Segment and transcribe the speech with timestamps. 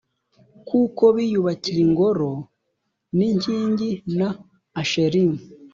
[0.67, 2.29] kuko biyubakiye ingoro
[3.17, 4.29] n’inkingi na
[4.81, 5.37] Asherimu